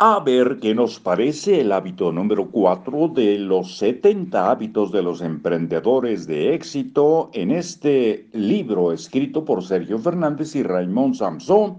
[0.00, 5.20] A ver qué nos parece el hábito número 4 de los 70 hábitos de los
[5.20, 11.78] emprendedores de éxito en este libro escrito por Sergio Fernández y Raymond Samson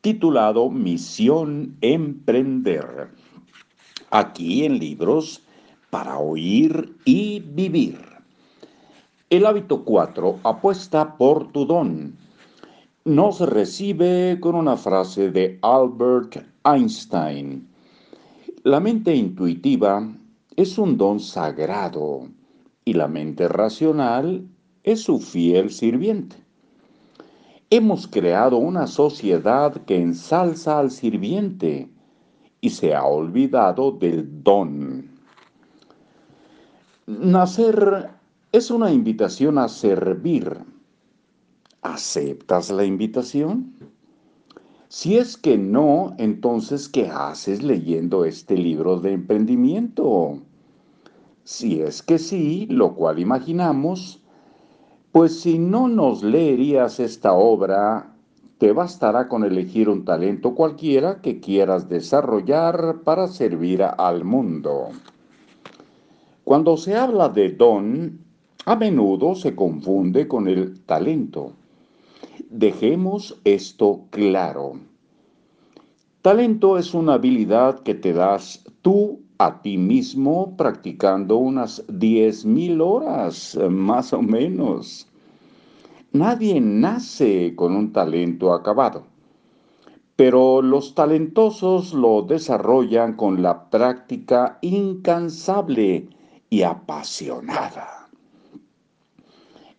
[0.00, 3.08] titulado Misión Emprender.
[4.10, 5.42] Aquí en libros
[5.90, 7.98] para oír y vivir.
[9.28, 12.16] El hábito 4 apuesta por tu don.
[13.04, 17.68] Nos recibe con una frase de Albert Einstein.
[18.64, 20.12] La mente intuitiva
[20.56, 22.28] es un don sagrado
[22.84, 24.48] y la mente racional
[24.82, 26.36] es su fiel sirviente.
[27.70, 31.88] Hemos creado una sociedad que ensalza al sirviente
[32.60, 35.08] y se ha olvidado del don.
[37.06, 38.10] Nacer
[38.50, 40.58] es una invitación a servir.
[41.82, 43.75] ¿Aceptas la invitación?
[44.88, 50.38] Si es que no, entonces, ¿qué haces leyendo este libro de emprendimiento?
[51.42, 54.22] Si es que sí, lo cual imaginamos,
[55.10, 58.14] pues si no nos leerías esta obra,
[58.58, 64.90] te bastará con elegir un talento cualquiera que quieras desarrollar para servir al mundo.
[66.44, 68.20] Cuando se habla de don,
[68.64, 71.52] a menudo se confunde con el talento.
[72.56, 74.80] Dejemos esto claro.
[76.22, 83.58] Talento es una habilidad que te das tú a ti mismo practicando unas 10.000 horas,
[83.68, 85.06] más o menos.
[86.12, 89.04] Nadie nace con un talento acabado,
[90.16, 96.08] pero los talentosos lo desarrollan con la práctica incansable
[96.48, 98.08] y apasionada.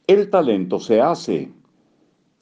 [0.05, 1.56] El talento se hace,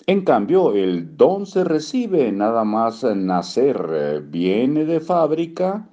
[0.08, 5.90] en cambio, el don se recibe nada más nacer, eh, viene de fábrica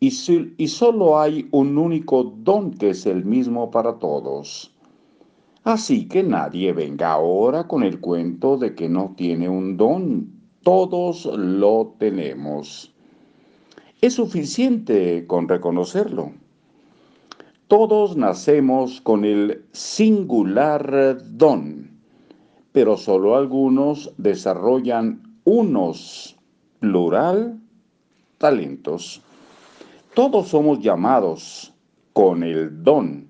[0.00, 0.08] y,
[0.56, 4.74] y solo hay un único don que es el mismo para todos.
[5.62, 10.32] Así que nadie venga ahora con el cuento de que no tiene un don.
[10.64, 12.92] Todos lo tenemos.
[14.00, 16.32] Es suficiente con reconocerlo.
[17.68, 21.87] Todos nacemos con el singular don
[22.78, 26.36] pero solo algunos desarrollan unos,
[26.78, 27.58] plural,
[28.38, 29.20] talentos.
[30.14, 31.74] Todos somos llamados
[32.12, 33.26] con el don,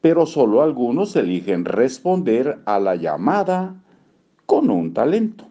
[0.00, 3.80] pero solo algunos eligen responder a la llamada
[4.44, 5.44] con un talento.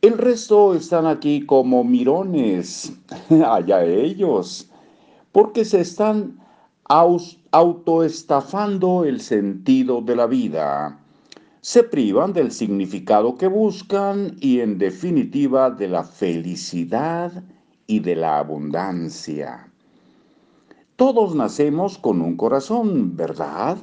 [0.00, 2.92] El resto están aquí como mirones,
[3.44, 4.70] allá ellos,
[5.32, 6.38] porque se están
[6.84, 11.00] autoestafando el sentido de la vida
[11.60, 17.42] se privan del significado que buscan y en definitiva de la felicidad
[17.86, 19.72] y de la abundancia.
[20.96, 23.78] Todos nacemos con un corazón, ¿verdad?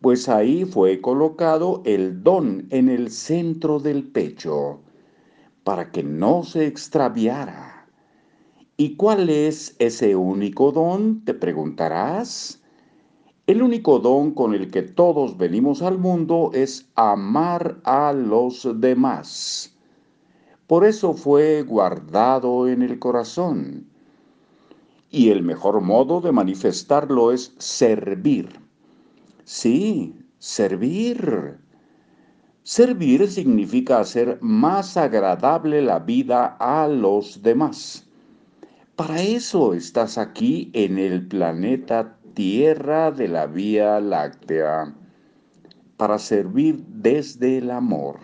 [0.00, 4.80] Pues ahí fue colocado el don en el centro del pecho,
[5.64, 7.86] para que no se extraviara.
[8.76, 11.24] ¿Y cuál es ese único don?
[11.24, 12.62] Te preguntarás.
[13.46, 19.76] El único don con el que todos venimos al mundo es amar a los demás.
[20.66, 23.86] Por eso fue guardado en el corazón.
[25.10, 28.48] Y el mejor modo de manifestarlo es servir.
[29.44, 31.58] Sí, servir.
[32.62, 38.08] Servir significa hacer más agradable la vida a los demás.
[38.96, 44.94] Para eso estás aquí en el planeta tierra de la Vía Láctea
[45.96, 48.18] para servir desde el amor.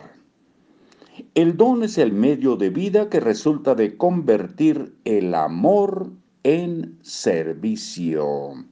[1.34, 6.10] El don es el medio de vida que resulta de convertir el amor
[6.42, 8.64] en servicio.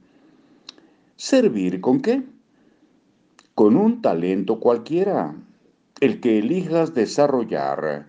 [1.15, 2.23] ¿Servir con qué?
[3.55, 5.35] Con un talento cualquiera,
[6.01, 8.07] el que elijas desarrollar.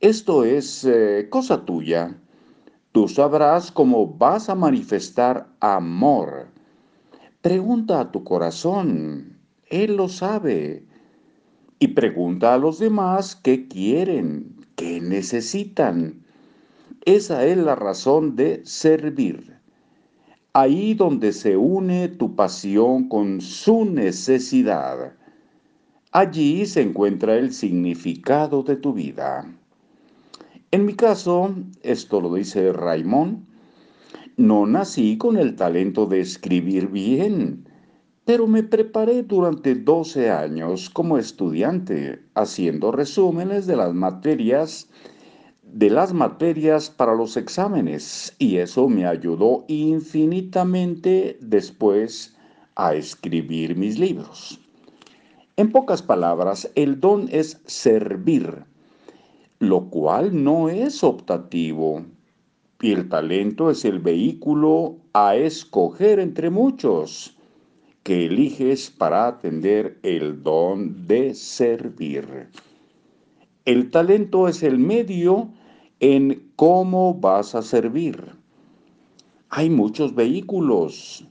[0.00, 2.19] Esto es eh, cosa tuya
[2.92, 6.48] Tú sabrás cómo vas a manifestar amor.
[7.40, 10.84] Pregunta a tu corazón, Él lo sabe.
[11.78, 16.24] Y pregunta a los demás qué quieren, qué necesitan.
[17.04, 19.56] Esa es la razón de servir.
[20.52, 25.12] Ahí donde se une tu pasión con su necesidad.
[26.10, 29.59] Allí se encuentra el significado de tu vida.
[30.72, 33.46] En mi caso, esto lo dice Raimón,
[34.36, 37.68] no nací con el talento de escribir bien,
[38.24, 44.88] pero me preparé durante 12 años como estudiante, haciendo resúmenes de las materias
[45.72, 52.36] de las materias para los exámenes y eso me ayudó infinitamente después
[52.74, 54.60] a escribir mis libros.
[55.56, 58.64] En pocas palabras, el don es servir,
[59.60, 62.04] lo cual no es optativo.
[62.80, 67.36] Y el talento es el vehículo a escoger entre muchos
[68.02, 72.48] que eliges para atender el don de servir.
[73.66, 75.50] El talento es el medio
[76.00, 78.32] en cómo vas a servir.
[79.50, 81.26] Hay muchos vehículos.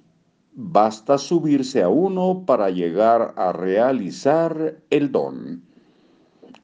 [0.54, 5.64] Basta subirse a uno para llegar a realizar el don.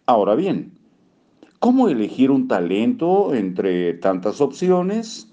[0.05, 0.74] Ahora bien,
[1.59, 5.31] ¿cómo elegir un talento entre tantas opciones?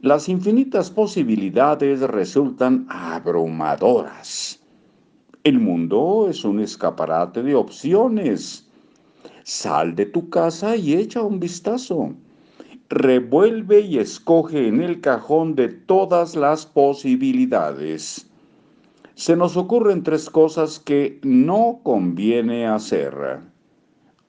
[0.00, 4.60] Las infinitas posibilidades resultan abrumadoras.
[5.44, 8.68] El mundo es un escaparate de opciones
[9.44, 12.14] Sal de tu casa y echa un vistazo.
[12.88, 18.30] Revuelve y escoge en el cajón de todas las posibilidades.
[19.14, 23.40] Se nos ocurren tres cosas que no conviene hacer.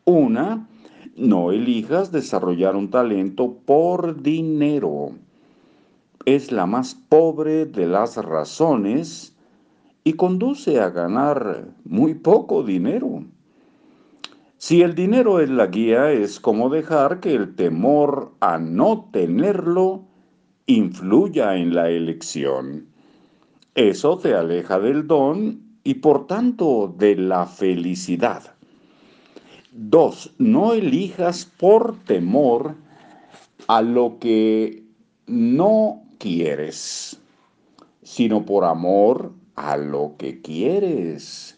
[0.06, 0.68] Una,
[1.16, 5.12] no elijas desarrollar un talento por dinero.
[6.26, 9.36] Es la más pobre de las razones
[10.04, 13.24] y conduce a ganar muy poco dinero.
[14.58, 20.06] Si el dinero es la guía, es como dejar que el temor a no tenerlo
[20.66, 22.88] influya en la elección.
[23.76, 28.53] Eso te aleja del don y por tanto de la felicidad.
[29.76, 32.76] Dos, no elijas por temor
[33.68, 34.84] a lo que
[35.26, 37.20] no quieres,
[38.04, 41.58] sino por amor a lo que quieres.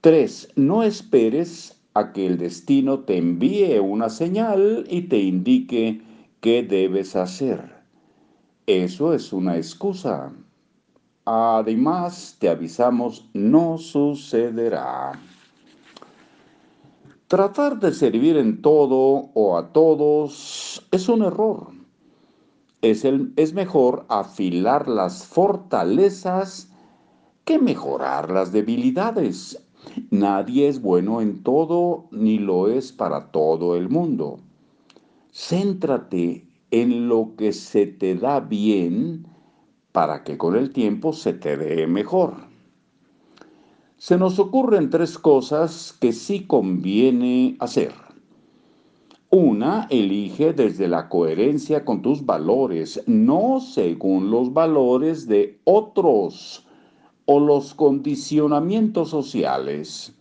[0.00, 6.02] Tres, no esperes a que el destino te envíe una señal y te indique
[6.40, 7.76] qué debes hacer.
[8.66, 10.32] Eso es una excusa.
[11.26, 15.12] Además, te avisamos, no sucederá.
[17.34, 21.66] Tratar de servir en todo o a todos es un error.
[22.80, 26.70] Es, el, es mejor afilar las fortalezas
[27.44, 29.60] que mejorar las debilidades.
[30.12, 34.38] Nadie es bueno en todo ni lo es para todo el mundo.
[35.32, 39.26] Céntrate en lo que se te da bien
[39.90, 42.53] para que con el tiempo se te dé mejor.
[43.96, 47.92] Se nos ocurren tres cosas que sí conviene hacer.
[49.30, 56.66] Una, elige desde la coherencia con tus valores, no según los valores de otros
[57.24, 60.14] o los condicionamientos sociales.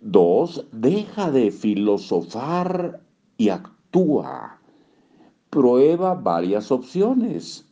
[0.00, 3.00] Dos, deja de filosofar
[3.38, 4.60] y actúa.
[5.50, 7.66] Prueba varias opciones.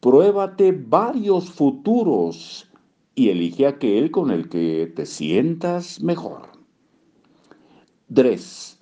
[0.00, 2.67] Pruébate varios futuros
[3.18, 6.42] y elige aquel con el que te sientas mejor.
[8.14, 8.78] Tres,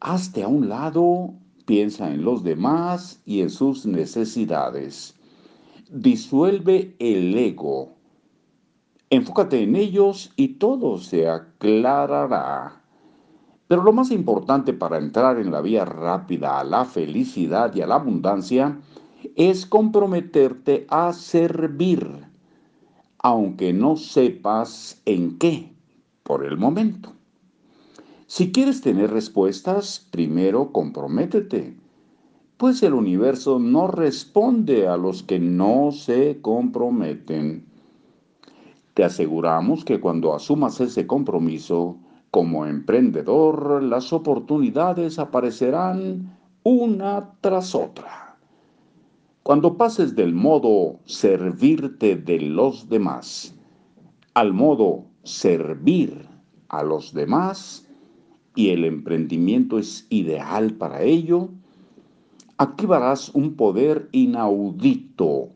[0.00, 1.32] hazte a un lado,
[1.64, 5.14] piensa en los demás y en sus necesidades.
[5.90, 7.98] Disuelve el ego
[9.10, 12.82] Enfócate en ellos y todo se aclarará.
[13.66, 17.86] Pero lo más importante para entrar en la vía rápida a la felicidad y a
[17.86, 18.78] la abundancia
[19.34, 22.27] es comprometerte a servir,
[23.28, 25.70] aunque no sepas en qué
[26.22, 27.12] por el momento.
[28.26, 31.76] Si quieres tener respuestas, primero comprométete,
[32.56, 37.66] pues el universo no responde a los que no se comprometen.
[38.94, 41.98] Te aseguramos que cuando asumas ese compromiso
[42.30, 48.27] como emprendedor, las oportunidades aparecerán una tras otra.
[49.48, 53.54] Cuando pases del modo servirte de los demás
[54.34, 56.26] al modo servir
[56.68, 57.88] a los demás,
[58.54, 61.48] y el emprendimiento es ideal para ello,
[62.58, 65.48] activarás un poder inaudito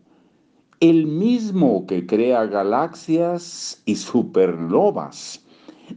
[0.80, 5.44] el mismo que crea galaxias y supernovas,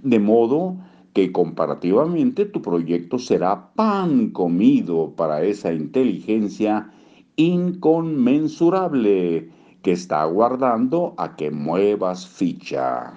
[0.03, 0.75] de modo
[1.13, 6.91] que comparativamente tu proyecto será pan comido para esa inteligencia
[7.35, 9.49] inconmensurable
[9.81, 13.13] que está aguardando a que muevas ficha.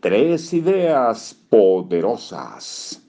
[0.00, 3.02] Tres ideas poderosas.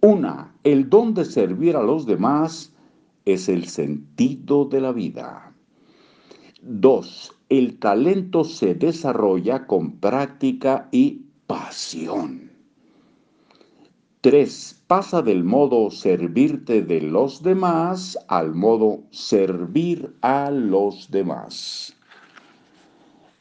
[0.00, 2.72] Una, el don de servir a los demás
[3.24, 5.52] es el sentido de la vida.
[6.60, 12.43] Dos, el talento se desarrolla con práctica y pasión.
[14.24, 14.84] 3.
[14.86, 21.94] Pasa del modo servirte de los demás al modo servir a los demás.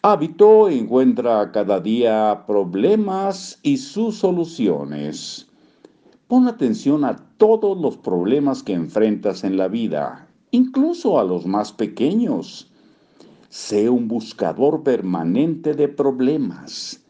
[0.02, 5.48] Hábito encuentra cada día problemas y sus soluciones.
[6.28, 11.72] Pon atención a todos los problemas que enfrentas en la vida, incluso a los más
[11.72, 12.70] pequeños.
[13.48, 17.02] Sé un buscador permanente de problemas.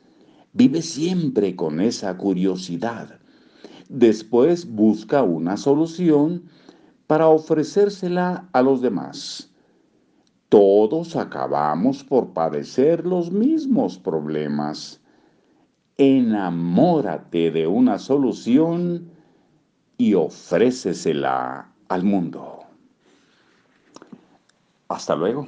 [0.51, 3.22] Vive siempre con esa curiosidad.
[3.89, 6.43] Después busca una solución
[7.07, 9.51] para ofrecérsela a los demás.
[10.49, 15.01] Todos acabamos por padecer los mismos problemas.
[15.97, 19.09] Enamórate de una solución
[19.97, 22.59] y ofrécesela al mundo.
[24.87, 25.47] Hasta luego.